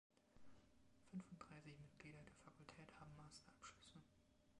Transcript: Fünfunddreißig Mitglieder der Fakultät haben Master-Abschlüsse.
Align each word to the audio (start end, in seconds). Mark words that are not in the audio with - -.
Fünfunddreißig 1.11 1.77
Mitglieder 1.77 2.23
der 2.23 2.33
Fakultät 2.37 2.91
haben 2.99 3.15
Master-Abschlüsse. 3.17 4.01